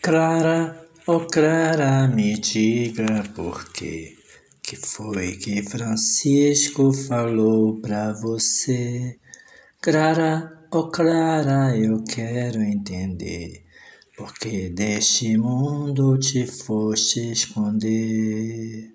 Clara, 0.00 0.88
oh 1.08 1.26
Clara, 1.26 2.06
me 2.06 2.38
diga 2.38 3.24
por 3.34 3.72
quê 3.72 4.16
que 4.62 4.76
foi 4.76 5.36
que 5.36 5.60
Francisco 5.62 6.92
falou 6.92 7.80
pra 7.80 8.12
você. 8.12 9.18
Clara, 9.80 10.66
oh 10.70 10.88
Clara, 10.88 11.76
eu 11.76 12.04
quero 12.04 12.62
entender. 12.62 13.64
Porque 14.16 14.68
deste 14.68 15.36
mundo 15.36 16.16
te 16.16 16.46
foste 16.46 17.32
esconder. 17.32 18.92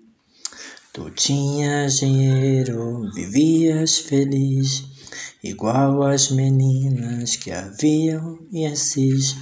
Tu 0.92 1.10
tinhas 1.10 1.98
dinheiro, 1.98 3.10
vivias 3.14 3.98
feliz, 3.98 4.84
igual 5.42 6.02
as 6.02 6.30
meninas 6.30 7.36
que 7.36 7.50
haviam 7.50 8.38
em 8.50 8.66
Assis 8.66 9.36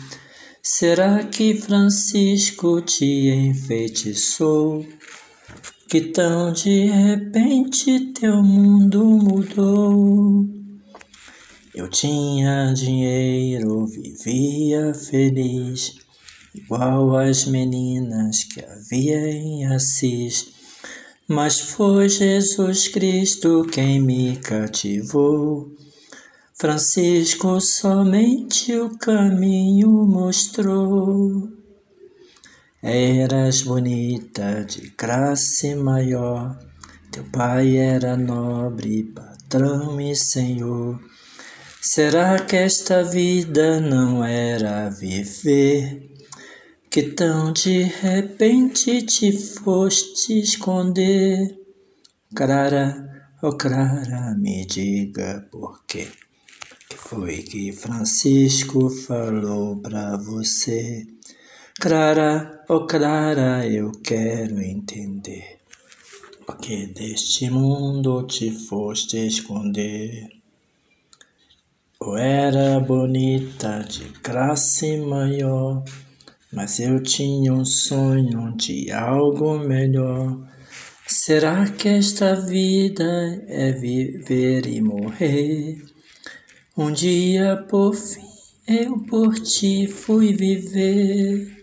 Será 0.64 1.24
que 1.24 1.60
Francisco 1.60 2.80
te 2.80 3.30
enfeitiçou? 3.30 4.86
Que 5.88 6.00
tão 6.02 6.52
de 6.52 6.85
repente 6.85 8.12
teu 8.12 8.40
mundo 8.44 9.04
mudou? 9.04 10.46
Eu 11.75 11.90
tinha 11.90 12.72
dinheiro, 12.75 13.88
vivia 13.88 14.94
feliz, 14.94 15.96
igual 16.54 17.16
as 17.16 17.44
meninas 17.44 18.44
que 18.44 18.64
havia 18.64 19.32
em 19.32 19.66
Assis. 19.66 20.52
Mas 21.26 21.58
foi 21.58 22.08
Jesus 22.08 22.86
Cristo 22.86 23.66
quem 23.68 24.00
me 24.00 24.36
cativou 24.36 25.82
Francisco 26.62 27.61
somente 27.61 28.72
o 28.79 28.96
caminho 28.96 29.90
mostrou. 30.07 31.50
Eras 32.80 33.62
bonita 33.62 34.64
de 34.64 34.90
classe 34.90 35.74
maior, 35.74 36.56
teu 37.10 37.24
pai 37.33 37.78
era 37.78 38.16
nobre, 38.16 39.02
patrão 39.02 40.00
e 40.00 40.14
senhor. 40.14 41.00
Será 41.80 42.38
que 42.38 42.55
esta 42.55 43.02
vida 43.02 43.80
não 43.80 44.24
era 44.24 44.88
viver? 44.88 46.14
Que 46.88 47.02
tão 47.02 47.52
de 47.52 47.83
repente 47.83 49.02
te 49.02 49.36
foste 49.36 50.38
esconder? 50.38 51.58
Clara, 52.33 53.05
oh 53.42 53.50
Clara, 53.56 54.36
me 54.38 54.64
diga 54.64 55.44
por 55.50 55.84
quê 55.88 56.06
foi 56.96 57.42
que 57.42 57.72
Francisco 57.72 58.88
falou 58.88 59.76
pra 59.76 60.16
você? 60.16 61.06
Clara, 61.80 62.64
oh 62.68 62.86
Clara, 62.86 63.66
eu 63.66 63.90
quero 64.02 64.60
entender. 64.60 65.58
Porque 66.46 66.86
deste 66.86 67.50
mundo 67.50 68.26
te 68.26 68.50
foste 68.50 69.26
esconder. 69.26 70.28
Eu 72.00 72.16
era 72.16 72.80
bonita 72.80 73.80
de 73.80 74.04
classe 74.20 74.96
maior, 74.96 75.84
mas 76.52 76.80
eu 76.80 77.02
tinha 77.02 77.52
um 77.52 77.64
sonho 77.64 78.56
de 78.56 78.90
algo 78.90 79.58
melhor. 79.58 80.38
Será 81.06 81.68
que 81.68 81.88
esta 81.88 82.34
vida 82.34 83.44
é 83.46 83.72
viver 83.72 84.66
e 84.66 84.80
morrer? 84.80 85.92
Um 86.74 86.90
dia 86.90 87.56
por 87.68 87.94
fim 87.94 88.22
eu 88.66 88.98
por 89.00 89.34
ti 89.34 89.86
fui 89.86 90.32
viver. 90.32 91.60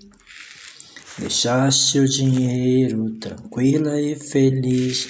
Deixaste 1.18 2.00
o 2.00 2.08
dinheiro 2.08 3.18
tranquila 3.20 4.00
e 4.00 4.16
feliz 4.16 5.08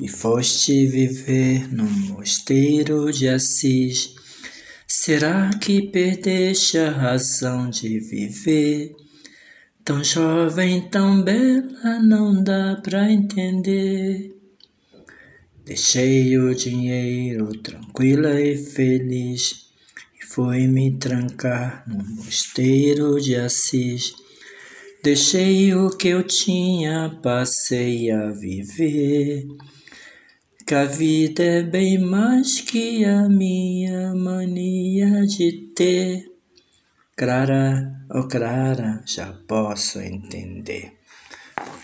e 0.00 0.06
foste 0.06 0.86
viver 0.86 1.72
num 1.72 1.88
mosteiro 2.08 3.10
de 3.10 3.28
Assis. 3.28 4.14
Será 4.86 5.48
que 5.58 5.80
perdeste 5.80 6.76
a 6.76 6.90
razão 6.90 7.70
de 7.70 8.00
viver? 8.00 8.94
Tão 9.82 10.04
jovem, 10.04 10.90
tão 10.90 11.22
bela, 11.22 12.00
não 12.02 12.42
dá 12.42 12.78
pra 12.82 13.10
entender. 13.10 14.37
Deixei 15.68 16.38
o 16.38 16.54
dinheiro 16.54 17.46
tranquila 17.58 18.40
e 18.40 18.56
feliz 18.56 19.66
e 20.18 20.24
fui 20.24 20.66
me 20.66 20.96
trancar 20.96 21.84
no 21.86 22.02
mosteiro 22.16 23.20
de 23.20 23.36
Assis. 23.36 24.14
Deixei 25.04 25.74
o 25.74 25.90
que 25.90 26.08
eu 26.08 26.22
tinha, 26.22 27.20
passei 27.22 28.10
a 28.10 28.30
viver. 28.30 29.46
Que 30.66 30.74
a 30.74 30.86
vida 30.86 31.44
é 31.44 31.62
bem 31.62 31.98
mais 31.98 32.62
que 32.62 33.04
a 33.04 33.28
minha 33.28 34.14
mania 34.14 35.26
de 35.26 35.52
ter. 35.76 36.32
Clara, 37.14 38.06
oh 38.10 38.26
Clara, 38.26 39.02
já 39.04 39.34
posso 39.46 40.00
entender 40.00 40.97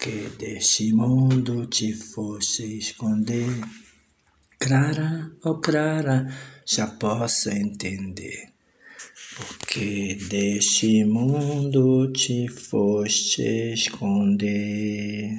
porque 0.04 0.28
deste 0.38 0.92
mundo 0.92 1.64
te 1.64 1.94
fosse 1.94 2.76
esconder. 2.76 3.48
Clara, 4.58 5.30
oh 5.42 5.54
Clara, 5.54 6.28
já 6.66 6.86
posso 6.86 7.48
entender, 7.48 8.50
porque 9.34 10.18
deste 10.28 11.06
mundo 11.06 12.12
te 12.12 12.48
foste 12.48 13.72
esconder. 13.72 15.30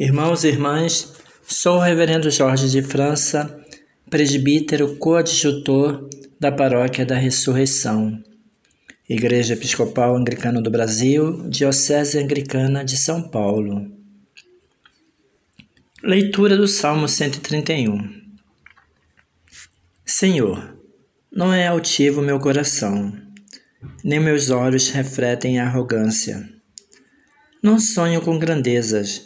Irmãos 0.00 0.42
e 0.44 0.48
irmãs, 0.48 1.12
sou 1.46 1.76
o 1.76 1.80
Reverendo 1.80 2.30
Jorge 2.30 2.70
de 2.70 2.80
França, 2.80 3.62
presbítero 4.08 4.96
coadjutor 4.96 6.08
da 6.40 6.50
Paróquia 6.50 7.04
da 7.04 7.16
Ressurreição 7.16 8.24
Igreja 9.06 9.52
Episcopal 9.52 10.16
Anglicana 10.16 10.62
do 10.62 10.70
Brasil, 10.70 11.46
Diocese 11.50 12.18
Anglicana 12.18 12.82
de 12.82 12.96
São 12.96 13.20
Paulo. 13.20 13.92
Leitura 16.02 16.56
do 16.56 16.66
Salmo 16.66 17.06
131 17.06 18.22
Senhor, 20.06 20.78
não 21.30 21.52
é 21.52 21.66
altivo 21.66 22.22
meu 22.22 22.38
coração, 22.38 23.12
nem 24.02 24.18
meus 24.18 24.48
olhos 24.48 24.88
refletem 24.88 25.60
arrogância. 25.60 26.48
Não 27.62 27.78
sonho 27.78 28.22
com 28.22 28.38
grandezas, 28.38 29.20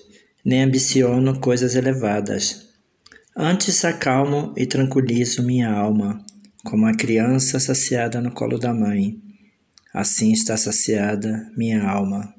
nem 0.45 0.65
ambiciono 0.65 1.39
coisas 1.39 1.77
elevadas. 1.77 2.69
Antes 3.37 3.85
acalmo 3.85 4.53
e 4.57 4.67
tranquilizo 4.67 5.45
minha 5.45 5.71
alma, 5.71 6.21
como 6.65 6.85
a 6.85 6.97
criança 6.97 7.61
saciada 7.61 8.21
no 8.21 8.33
colo 8.33 8.59
da 8.59 8.75
mãe 8.75 9.28
assim 9.93 10.33
está 10.33 10.57
saciada 10.57 11.51
minha 11.57 11.89
alma. 11.89 12.35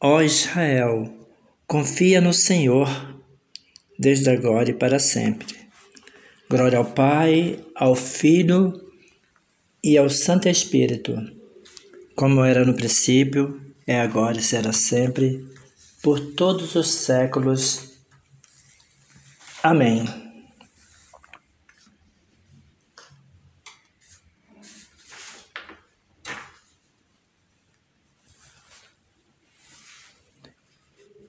Ó 0.00 0.22
Israel, 0.22 1.12
confia 1.66 2.20
no 2.20 2.32
Senhor, 2.32 2.88
desde 3.98 4.30
agora 4.30 4.70
e 4.70 4.74
para 4.74 4.98
sempre. 4.98 5.58
Glória 6.48 6.78
ao 6.78 6.84
Pai, 6.84 7.64
ao 7.74 7.94
Filho 7.94 8.72
e 9.84 9.96
ao 9.96 10.08
Santo 10.08 10.48
Espírito, 10.48 11.16
como 12.16 12.44
era 12.44 12.64
no 12.64 12.74
princípio, 12.74 13.60
é 13.86 14.00
agora 14.00 14.38
e 14.38 14.42
será 14.42 14.72
sempre, 14.72 15.46
por 16.02 16.18
todos 16.34 16.74
os 16.74 16.90
séculos. 16.90 18.00
Amém. 19.62 20.29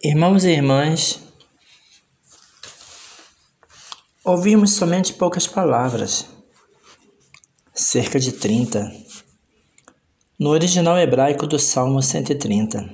Irmãos 0.03 0.43
e 0.45 0.49
irmãs, 0.49 1.21
ouvimos 4.25 4.73
somente 4.73 5.13
poucas 5.13 5.45
palavras, 5.45 6.25
cerca 7.71 8.19
de 8.19 8.31
30, 8.31 8.91
no 10.39 10.49
original 10.49 10.97
hebraico 10.97 11.45
do 11.45 11.59
Salmo 11.59 12.01
130. 12.01 12.89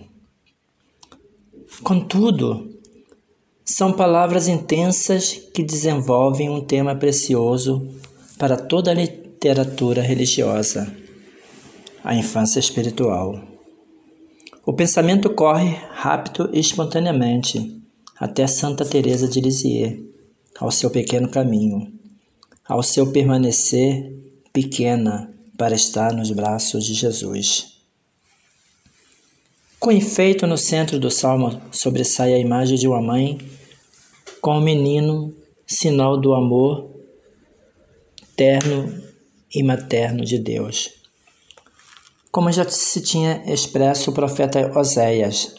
Contudo, 1.82 2.78
são 3.64 3.94
palavras 3.94 4.50
intensas 4.50 5.32
que 5.54 5.64
desenvolvem 5.64 6.50
um 6.50 6.60
tema 6.60 6.94
precioso 6.94 7.88
para 8.38 8.58
toda 8.58 8.92
a 8.92 8.94
literatura 8.94 10.02
religiosa, 10.02 10.94
a 12.04 12.14
infância 12.14 12.60
espiritual. 12.60 13.57
O 14.68 14.74
pensamento 14.74 15.30
corre 15.30 15.78
rápido 15.92 16.50
e 16.52 16.60
espontaneamente 16.60 17.82
até 18.20 18.46
Santa 18.46 18.84
Teresa 18.84 19.26
de 19.26 19.40
Lisieux, 19.40 20.04
ao 20.60 20.70
seu 20.72 20.90
pequeno 20.90 21.30
caminho, 21.30 21.90
ao 22.68 22.84
seu 22.84 23.10
permanecer 23.14 24.14
pequena 24.52 25.34
para 25.58 25.74
estar 25.74 26.12
nos 26.12 26.30
braços 26.32 26.84
de 26.84 26.96
Jesus. 26.96 27.78
Com 29.80 29.90
efeito, 29.90 30.46
no 30.46 30.58
centro 30.58 31.00
do 31.00 31.10
salmo 31.10 31.62
sobressai 31.72 32.34
a 32.34 32.38
imagem 32.38 32.78
de 32.78 32.90
uma 32.90 33.02
mãe 33.02 33.40
com 34.42 34.56
o 34.56 34.58
um 34.58 34.62
menino, 34.62 35.34
sinal 35.66 36.20
do 36.20 36.34
amor 36.34 36.92
terno 38.36 39.02
e 39.50 39.64
materno 39.64 40.26
de 40.26 40.38
Deus. 40.38 40.97
Como 42.38 42.52
já 42.52 42.64
se 42.70 43.02
tinha 43.02 43.42
expresso 43.52 44.12
o 44.12 44.14
profeta 44.14 44.72
Oséias, 44.78 45.56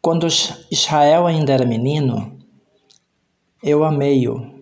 quando 0.00 0.28
Israel 0.70 1.26
ainda 1.26 1.52
era 1.52 1.66
menino, 1.66 2.38
eu 3.60 3.82
amei-o. 3.82 4.54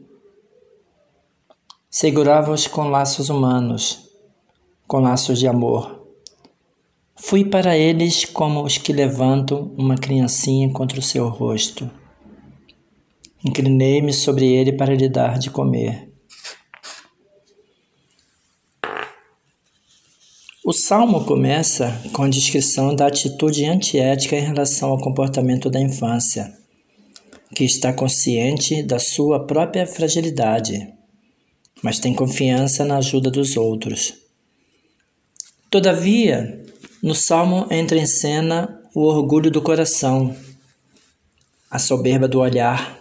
Segurava-os 1.91 2.67
com 2.67 2.89
laços 2.89 3.29
humanos, 3.29 4.09
com 4.87 5.01
laços 5.01 5.39
de 5.39 5.47
amor 5.47 6.03
Fui 7.15 7.45
para 7.45 7.77
eles 7.77 8.25
como 8.25 8.65
os 8.65 8.79
que 8.79 8.91
levantam 8.95 9.71
uma 9.77 9.97
criancinha 9.97 10.73
contra 10.73 10.99
o 10.99 11.03
seu 11.03 11.29
rosto. 11.29 11.91
Inclinei-me 13.45 14.15
sobre 14.15 14.47
ele 14.51 14.73
para 14.73 14.95
lhe 14.95 15.11
dar 15.11 15.39
de 15.39 15.51
comer. 15.51 16.12
O 20.65 20.73
salmo 20.73 21.25
começa 21.25 22.01
com 22.13 22.23
a 22.23 22.29
descrição 22.29 22.95
da 22.95 23.09
atitude 23.09 23.65
antiética 23.65 24.37
em 24.37 24.43
relação 24.43 24.91
ao 24.91 25.01
comportamento 25.01 25.69
da 25.69 25.81
infância, 25.81 26.57
que 27.53 27.65
está 27.65 27.93
consciente 27.93 28.81
da 28.81 29.01
sua 29.01 29.45
própria 29.45 29.85
fragilidade, 29.89 30.89
mas 31.83 31.99
tem 31.99 32.15
confiança 32.15 32.85
na 32.85 32.99
ajuda 32.99 33.29
dos 33.29 33.57
outros. 33.57 34.15
Todavia, 35.69 36.65
no 37.03 37.13
salmo 37.15 37.67
entra 37.69 37.99
em 37.99 38.07
cena 38.07 38.81
o 38.95 39.01
orgulho 39.01 39.51
do 39.51 39.61
coração, 39.61 40.37
a 41.69 41.81
soberba 41.81 42.29
do 42.29 42.39
olhar, 42.39 43.01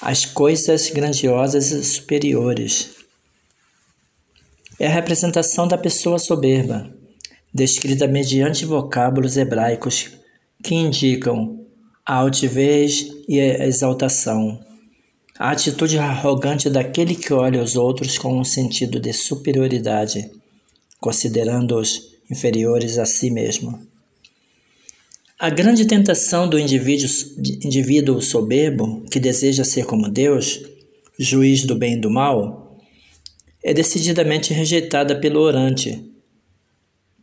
as 0.00 0.24
coisas 0.24 0.88
grandiosas 0.88 1.72
e 1.72 1.82
superiores. 1.82 2.93
É 4.78 4.86
a 4.86 4.90
representação 4.90 5.68
da 5.68 5.78
pessoa 5.78 6.18
soberba, 6.18 6.92
descrita 7.52 8.08
mediante 8.08 8.64
vocábulos 8.64 9.36
hebraicos 9.36 10.10
que 10.62 10.74
indicam 10.74 11.64
a 12.04 12.16
altivez 12.16 13.08
e 13.28 13.40
a 13.40 13.66
exaltação, 13.66 14.60
a 15.38 15.50
atitude 15.50 15.96
arrogante 15.96 16.68
daquele 16.68 17.14
que 17.14 17.32
olha 17.32 17.62
os 17.62 17.76
outros 17.76 18.18
com 18.18 18.36
um 18.38 18.44
sentido 18.44 18.98
de 18.98 19.12
superioridade, 19.12 20.30
considerando-os 21.00 22.14
inferiores 22.30 22.98
a 22.98 23.06
si 23.06 23.30
mesmo. 23.30 23.80
A 25.38 25.50
grande 25.50 25.86
tentação 25.86 26.48
do 26.48 26.58
indivíduo, 26.58 27.08
indivíduo 27.62 28.20
soberbo 28.20 29.04
que 29.10 29.20
deseja 29.20 29.64
ser 29.64 29.84
como 29.84 30.08
Deus, 30.08 30.60
juiz 31.18 31.64
do 31.64 31.76
bem 31.76 31.94
e 31.94 32.00
do 32.00 32.10
mal, 32.10 32.63
é 33.64 33.72
decididamente 33.72 34.52
rejeitada 34.52 35.18
pelo 35.18 35.40
orante, 35.40 36.12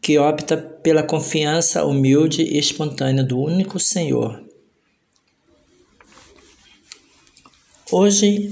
que 0.02 0.18
opta 0.18 0.58
pela 0.58 1.04
confiança 1.04 1.86
humilde 1.86 2.42
e 2.42 2.58
espontânea 2.58 3.24
do 3.24 3.40
único 3.40 3.80
Senhor. 3.80 4.44
Hoje, 7.92 8.52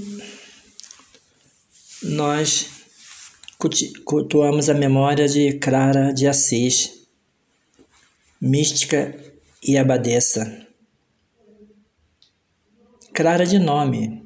nós 2.00 2.70
cultuamos 4.04 4.68
a 4.68 4.74
memória 4.74 5.26
de 5.26 5.54
Clara 5.54 6.12
de 6.12 6.28
Assis, 6.28 7.08
mística 8.40 9.18
e 9.60 9.76
abadesa. 9.76 10.64
Clara 13.12 13.44
de 13.44 13.58
nome, 13.58 14.24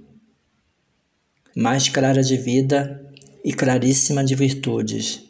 mais 1.56 1.88
clara 1.88 2.22
de 2.22 2.36
vida 2.36 3.03
e 3.44 3.52
claríssima 3.52 4.24
de 4.24 4.34
virtudes. 4.34 5.22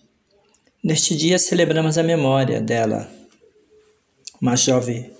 Neste 0.83 1.17
dia 1.17 1.39
celebramos 1.39 1.99
a 1.99 2.03
memória 2.03 2.61
dela, 2.61 3.11
uma 4.41 4.55
jovem 4.57 5.11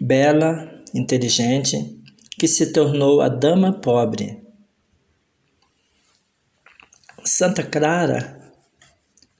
bela, 0.00 0.70
inteligente, 0.94 1.98
que 2.38 2.46
se 2.46 2.72
tornou 2.72 3.20
a 3.20 3.28
dama 3.28 3.72
pobre 3.72 4.44
Santa 7.26 7.62
Clara 7.62 8.38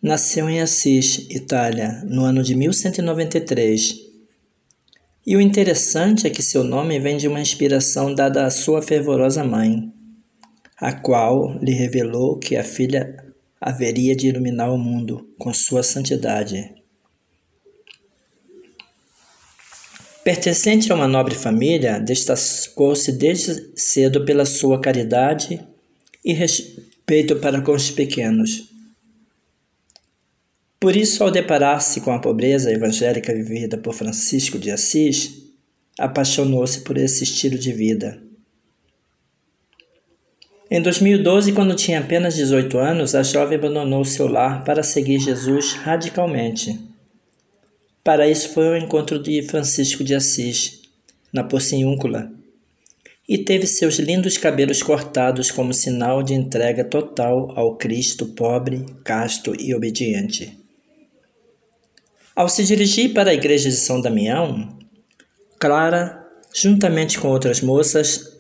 nasceu 0.03 0.49
em 0.49 0.61
Assis, 0.63 1.27
Itália, 1.29 2.03
no 2.07 2.25
ano 2.25 2.43
de 2.43 2.55
1193. 2.55 3.95
E 5.27 5.37
o 5.37 5.41
interessante 5.41 6.27
é 6.27 6.31
que 6.31 6.43
seu 6.43 6.65
nome 6.65 6.99
vem 6.99 7.19
de 7.19 7.29
uma 7.29 7.41
inspiração 7.41 8.15
dada 8.15 8.47
à 8.47 8.51
sua 8.51 8.81
fervorosa 8.81 9.45
mãe, 9.45 9.93
a 10.77 10.93
qual 10.93 11.59
lhe 11.59 11.73
revelou 11.73 12.39
que 12.39 12.57
a 12.57 12.65
filha 12.65 13.17
haveria 13.61 14.15
de 14.15 14.29
iluminar 14.29 14.73
o 14.73 14.79
mundo 14.79 15.29
com 15.39 15.53
sua 15.55 15.83
santidade. 15.83 16.75
Pertencente 20.25 20.91
a 20.91 20.95
uma 20.95 21.07
nobre 21.07 21.35
família, 21.35 21.99
destacou-se 21.99 23.13
desde 23.13 23.73
cedo 23.77 24.25
pela 24.25 24.47
sua 24.47 24.81
caridade 24.81 25.61
e 26.25 26.35
peito 27.05 27.37
para 27.37 27.61
com 27.61 27.73
os 27.73 27.91
pequenos. 27.91 28.71
Por 30.81 30.97
isso, 30.97 31.23
ao 31.23 31.31
deparar-se 31.31 32.01
com 32.01 32.11
a 32.11 32.19
pobreza 32.19 32.73
evangélica 32.73 33.35
vivida 33.35 33.79
por 33.79 33.95
Francisco 33.95 34.59
de 34.59 34.71
Assis, 34.71 35.45
apaixonou-se 35.99 36.81
por 36.81 36.99
esse 36.99 37.25
estilo 37.25 37.59
de 37.59 37.73
vida. 37.73 38.23
Em 40.75 40.83
2012, 40.83 41.53
quando 41.53 41.77
tinha 41.77 42.01
apenas 42.01 42.35
18 42.35 42.79
anos, 42.79 43.15
a 43.15 43.23
jovem 43.23 43.57
abandonou 43.57 44.05
seu 44.05 44.27
lar 44.27 44.65
para 44.65 44.83
seguir 44.83 45.21
Jesus 45.21 45.75
radicalmente. 45.75 46.81
Para 48.03 48.27
isso 48.27 48.49
foi 48.49 48.71
o 48.71 48.77
encontro 48.77 49.23
de 49.23 49.41
Francisco 49.43 50.03
de 50.03 50.17
Assis, 50.17 50.83
na 51.33 51.45
Porciúncula, 51.45 52.29
e 53.29 53.39
teve 53.39 53.69
seus 53.69 54.01
lindos 54.01 54.37
cabelos 54.37 54.83
cortados 54.83 55.49
como 55.49 55.73
sinal 55.73 56.25
de 56.25 56.35
entrega 56.35 56.83
total 56.83 57.53
ao 57.57 57.77
Cristo 57.77 58.27
pobre, 58.27 58.85
casto 59.05 59.55
e 59.57 59.73
obediente. 59.77 60.59
Ao 62.35 62.49
se 62.49 62.65
dirigir 62.65 63.15
para 63.15 63.31
a 63.31 63.35
igreja 63.35 63.71
de 63.71 63.77
São 63.77 64.01
Damião, 64.01 64.77
Clara, 65.57 66.27
juntamente 66.53 67.17
com 67.21 67.29
outras 67.29 67.61
moças, 67.61 68.34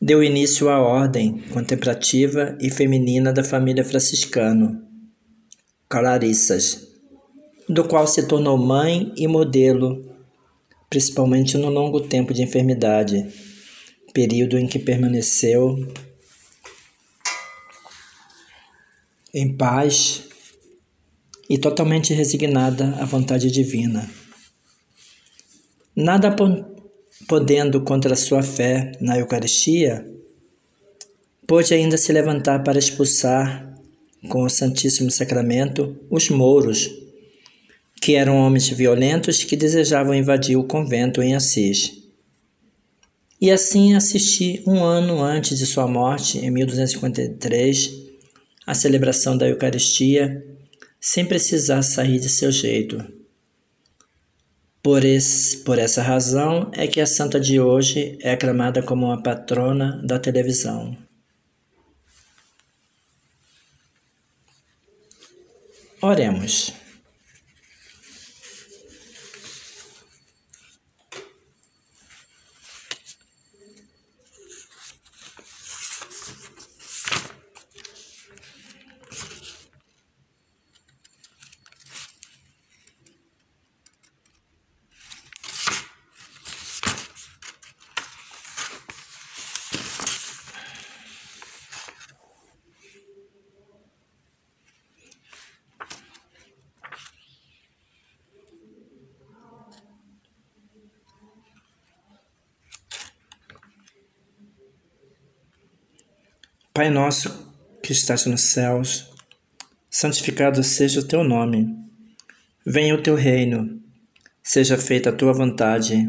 deu 0.00 0.22
início 0.22 0.68
à 0.68 0.80
ordem 0.80 1.38
contemplativa 1.52 2.56
e 2.60 2.70
feminina 2.70 3.32
da 3.32 3.42
família 3.42 3.84
franciscana, 3.84 4.82
Clarissas, 5.88 6.86
do 7.68 7.84
qual 7.84 8.06
se 8.06 8.26
tornou 8.26 8.56
mãe 8.56 9.12
e 9.16 9.26
modelo, 9.26 10.04
principalmente 10.88 11.56
no 11.56 11.68
longo 11.68 12.00
tempo 12.00 12.32
de 12.32 12.42
enfermidade 12.42 13.26
período 14.12 14.58
em 14.58 14.66
que 14.66 14.78
permaneceu 14.78 15.76
em 19.32 19.56
paz 19.56 20.24
e 21.48 21.58
totalmente 21.58 22.12
resignada 22.14 22.96
à 23.00 23.04
vontade 23.04 23.50
divina. 23.50 24.08
Nada 25.94 26.34
podendo 27.28 27.82
contra 27.82 28.16
sua 28.16 28.42
fé 28.42 28.92
na 29.02 29.18
Eucaristia, 29.18 30.04
pôde 31.46 31.74
ainda 31.74 31.98
se 31.98 32.10
levantar 32.10 32.64
para 32.64 32.78
expulsar 32.78 33.78
com 34.30 34.44
o 34.44 34.48
Santíssimo 34.48 35.10
Sacramento 35.10 35.94
os 36.10 36.30
mouros, 36.30 36.90
que 38.00 38.14
eram 38.14 38.38
homens 38.38 38.70
violentos 38.70 39.44
que 39.44 39.56
desejavam 39.56 40.14
invadir 40.14 40.56
o 40.56 40.64
convento 40.64 41.20
em 41.20 41.34
Assis. 41.34 42.02
E 43.38 43.50
assim 43.50 43.94
assisti 43.94 44.62
um 44.66 44.82
ano 44.82 45.22
antes 45.22 45.58
de 45.58 45.66
sua 45.66 45.86
morte, 45.86 46.38
em 46.38 46.50
1253, 46.50 47.92
à 48.66 48.72
celebração 48.74 49.36
da 49.36 49.46
Eucaristia, 49.46 50.44
sem 50.98 51.26
precisar 51.26 51.82
sair 51.82 52.18
de 52.18 52.28
seu 52.28 52.50
jeito. 52.50 53.17
Por, 54.88 55.04
esse, 55.04 55.58
por 55.64 55.78
essa 55.78 56.00
razão 56.00 56.70
é 56.72 56.86
que 56.86 56.98
a 56.98 57.04
santa 57.04 57.38
de 57.38 57.60
hoje 57.60 58.16
é 58.22 58.32
aclamada 58.32 58.82
como 58.82 59.04
uma 59.04 59.22
patrona 59.22 60.00
da 60.02 60.18
televisão. 60.18 60.96
Oremos. 66.00 66.72
Pai 106.78 106.90
nosso 106.90 107.52
que 107.82 107.90
estás 107.90 108.24
nos 108.26 108.40
céus, 108.40 109.10
santificado 109.90 110.62
seja 110.62 111.00
o 111.00 111.02
teu 111.02 111.24
nome. 111.24 111.74
Venha 112.64 112.94
o 112.94 113.02
teu 113.02 113.16
reino, 113.16 113.82
seja 114.44 114.78
feita 114.78 115.10
a 115.10 115.12
tua 115.12 115.32
vontade, 115.32 116.08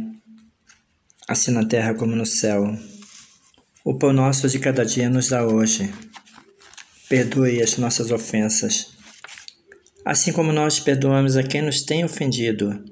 assim 1.28 1.50
na 1.50 1.66
terra 1.66 1.96
como 1.96 2.16
no 2.16 2.24
céu. 2.24 2.78
O 3.84 3.98
pão 3.98 4.14
nosso 4.14 4.48
de 4.48 4.60
cada 4.60 4.86
dia 4.86 5.10
nos 5.10 5.30
dá 5.30 5.44
hoje. 5.44 5.92
Perdoe 7.10 7.64
as 7.64 7.76
nossas 7.78 8.12
ofensas, 8.12 8.96
assim 10.06 10.32
como 10.32 10.54
nós 10.54 10.80
perdoamos 10.80 11.36
a 11.36 11.42
quem 11.42 11.64
nos 11.64 11.82
tem 11.82 12.06
ofendido. 12.06 12.86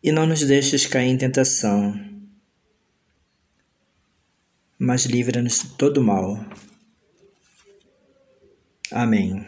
E 0.00 0.12
não 0.12 0.24
nos 0.24 0.44
deixes 0.44 0.86
cair 0.86 1.08
em 1.08 1.18
tentação, 1.18 1.98
mas 4.78 5.04
livra-nos 5.04 5.60
de 5.60 5.68
todo 5.76 6.02
mal. 6.02 6.38
Amém. 8.92 9.44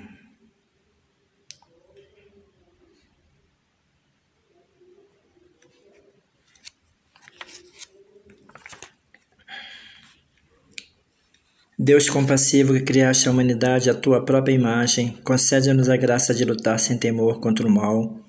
Deus 11.83 12.11
compassivo 12.11 12.75
que 12.75 12.81
criaste 12.81 13.27
a 13.27 13.31
humanidade 13.31 13.89
à 13.89 13.95
tua 13.95 14.23
própria 14.23 14.53
imagem, 14.53 15.19
concede-nos 15.25 15.89
a 15.89 15.97
graça 15.97 16.35
de 16.35 16.45
lutar 16.45 16.79
sem 16.79 16.99
temor 16.99 17.41
contra 17.41 17.67
o 17.67 17.71
mal 17.71 18.21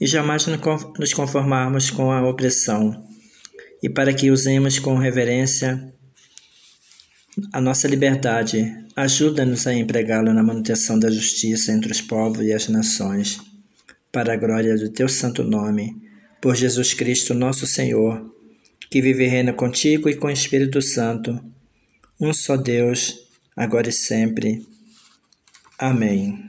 e 0.00 0.06
jamais 0.06 0.46
nos 0.46 1.12
conformarmos 1.12 1.90
com 1.90 2.10
a 2.10 2.26
opressão, 2.26 3.04
e 3.82 3.90
para 3.90 4.14
que 4.14 4.30
usemos 4.30 4.78
com 4.78 4.96
reverência 4.96 5.92
a 7.52 7.60
nossa 7.60 7.86
liberdade, 7.86 8.74
ajuda-nos 8.96 9.66
a 9.66 9.74
empregá-la 9.74 10.32
na 10.32 10.42
manutenção 10.42 10.98
da 10.98 11.10
justiça 11.10 11.72
entre 11.72 11.92
os 11.92 12.00
povos 12.00 12.44
e 12.44 12.52
as 12.52 12.68
nações, 12.68 13.40
para 14.10 14.32
a 14.32 14.36
glória 14.36 14.76
do 14.76 14.88
teu 14.90 15.08
santo 15.08 15.44
nome, 15.44 15.96
por 16.40 16.56
Jesus 16.56 16.94
Cristo, 16.94 17.34
nosso 17.34 17.66
Senhor, 17.66 18.34
que 18.90 19.02
vive 19.02 19.24
e 19.24 19.28
reina 19.28 19.52
contigo 19.52 20.08
e 20.08 20.16
com 20.16 20.26
o 20.26 20.30
Espírito 20.30 20.80
Santo, 20.80 21.38
um 22.20 22.32
só 22.32 22.56
Deus, 22.56 23.14
agora 23.56 23.88
e 23.88 23.92
sempre. 23.92 24.66
Amém. 25.78 26.44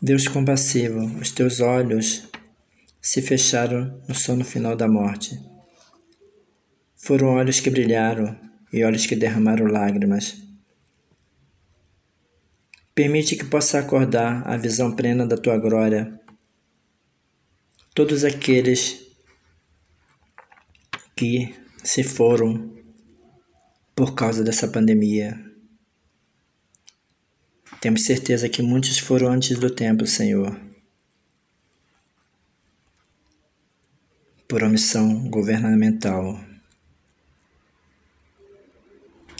Deus 0.00 0.28
compassivo, 0.28 1.00
os 1.18 1.30
teus 1.30 1.60
olhos 1.60 2.28
se 3.04 3.20
fecharam 3.20 4.02
no 4.08 4.14
sono 4.14 4.42
final 4.42 4.74
da 4.74 4.88
morte. 4.88 5.38
Foram 6.96 7.34
olhos 7.34 7.60
que 7.60 7.68
brilharam 7.68 8.34
e 8.72 8.82
olhos 8.82 9.04
que 9.04 9.14
derramaram 9.14 9.66
lágrimas. 9.66 10.42
Permite 12.94 13.36
que 13.36 13.44
possa 13.44 13.78
acordar 13.78 14.42
a 14.48 14.56
visão 14.56 14.96
plena 14.96 15.26
da 15.26 15.36
tua 15.36 15.58
glória. 15.58 16.18
Todos 17.94 18.24
aqueles 18.24 19.06
que 21.14 21.54
se 21.84 22.02
foram 22.02 22.74
por 23.94 24.14
causa 24.14 24.42
dessa 24.42 24.66
pandemia. 24.66 25.38
Temos 27.82 28.04
certeza 28.04 28.48
que 28.48 28.62
muitos 28.62 28.98
foram 28.98 29.28
antes 29.28 29.58
do 29.58 29.68
tempo, 29.68 30.06
Senhor. 30.06 30.63
Por 34.54 34.62
omissão 34.62 35.28
governamental. 35.30 36.38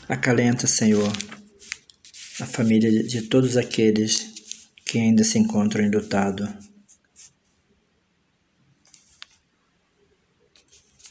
Acalenta, 0.09 0.67
Senhor, 0.67 1.13
a 2.41 2.47
família 2.47 3.05
de 3.05 3.23
todos 3.23 3.57
aqueles 3.57 4.33
que 4.85 4.99
ainda 4.99 5.23
se 5.23 5.39
encontram 5.39 5.85
enlutados. 5.85 6.51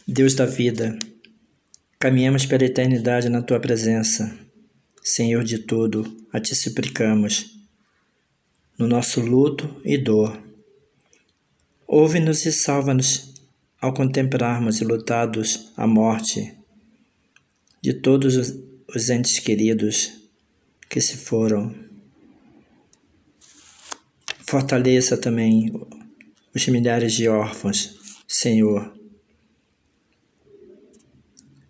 Deus 0.06 0.36
da 0.36 0.46
vida, 0.46 1.00
caminhamos 1.98 2.46
pela 2.46 2.66
eternidade 2.66 3.30
na 3.30 3.42
tua 3.42 3.62
presença. 3.62 4.38
Senhor 5.02 5.46
de 5.46 5.60
tudo, 5.60 6.28
a 6.34 6.42
ti 6.42 6.54
suplicamos, 6.54 7.58
no 8.78 8.86
nosso 8.86 9.22
luto 9.22 9.80
e 9.86 9.98
dor. 9.98 10.38
Ouve-nos 11.88 12.46
e 12.46 12.52
salva-nos 12.52 13.33
ao 13.84 13.94
contemplarmos 13.94 14.80
lutados 14.80 15.74
a 15.76 15.86
morte 15.86 16.58
de 17.82 17.92
todos 17.94 18.38
os 18.88 19.10
entes 19.10 19.40
queridos 19.40 20.14
que 20.90 21.02
se 21.02 21.18
foram. 21.18 21.76
Fortaleça 24.48 25.18
também 25.18 25.70
os 26.56 26.66
milhares 26.70 27.12
de 27.12 27.28
órfãos, 27.28 28.00
Senhor. 28.26 28.98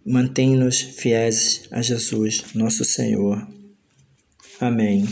Mantém-nos 0.05 0.81
fiéis 0.81 1.67
a 1.71 1.81
Jesus, 1.81 2.53
nosso 2.53 2.85
Senhor. 2.85 3.47
Amém. 4.59 5.07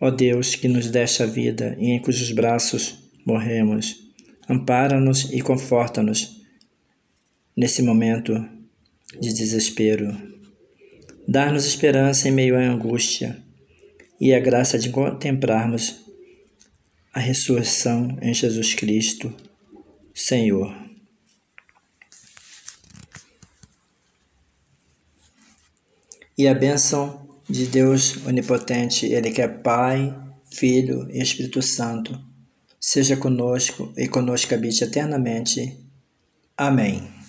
Ó 0.00 0.10
Deus, 0.10 0.54
que 0.54 0.66
nos 0.66 0.90
deste 0.90 1.22
a 1.22 1.26
vida 1.26 1.76
e 1.78 1.90
em 1.90 2.00
cujos 2.00 2.32
braços 2.32 2.98
morremos, 3.24 4.10
ampara-nos 4.48 5.30
e 5.30 5.42
conforta-nos 5.42 6.40
nesse 7.54 7.82
momento 7.82 8.32
de 9.20 9.34
desespero. 9.34 10.16
Dá-nos 11.28 11.66
esperança 11.66 12.28
em 12.28 12.32
meio 12.32 12.56
à 12.56 12.60
angústia 12.60 13.42
e 14.18 14.32
a 14.32 14.40
graça 14.40 14.78
de 14.78 14.88
contemplarmos 14.88 16.00
a 17.12 17.20
ressurreição 17.20 18.16
em 18.22 18.32
Jesus 18.32 18.74
Cristo, 18.74 19.34
Senhor. 20.14 20.74
E 26.38 26.48
a 26.48 26.54
bênção 26.54 27.19
de 27.50 27.66
Deus 27.66 28.16
onipotente, 28.26 29.06
Ele 29.06 29.30
que 29.30 29.42
é 29.42 29.48
Pai, 29.48 30.16
Filho 30.52 31.06
e 31.10 31.22
Espírito 31.22 31.60
Santo, 31.60 32.18
seja 32.80 33.16
conosco 33.16 33.92
e 33.96 34.08
conosco 34.08 34.54
habite 34.54 34.84
eternamente. 34.84 35.78
Amém. 36.56 37.19